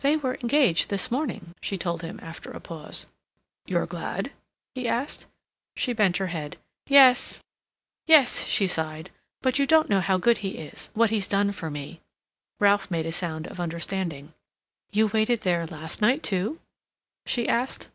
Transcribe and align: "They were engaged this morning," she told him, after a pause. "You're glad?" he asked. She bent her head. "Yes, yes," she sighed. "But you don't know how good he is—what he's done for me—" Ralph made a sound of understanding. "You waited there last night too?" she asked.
"They 0.00 0.18
were 0.18 0.34
engaged 0.42 0.90
this 0.90 1.10
morning," 1.10 1.54
she 1.62 1.78
told 1.78 2.02
him, 2.02 2.20
after 2.22 2.50
a 2.50 2.60
pause. 2.60 3.06
"You're 3.64 3.86
glad?" 3.86 4.34
he 4.74 4.86
asked. 4.86 5.24
She 5.76 5.94
bent 5.94 6.18
her 6.18 6.26
head. 6.26 6.58
"Yes, 6.88 7.40
yes," 8.06 8.44
she 8.44 8.66
sighed. 8.66 9.08
"But 9.40 9.58
you 9.58 9.64
don't 9.64 9.88
know 9.88 10.00
how 10.02 10.18
good 10.18 10.36
he 10.44 10.58
is—what 10.58 11.08
he's 11.08 11.26
done 11.26 11.52
for 11.52 11.70
me—" 11.70 12.02
Ralph 12.60 12.90
made 12.90 13.06
a 13.06 13.12
sound 13.12 13.46
of 13.46 13.58
understanding. 13.60 14.34
"You 14.92 15.06
waited 15.06 15.40
there 15.40 15.64
last 15.66 16.02
night 16.02 16.22
too?" 16.22 16.60
she 17.24 17.48
asked. 17.48 17.88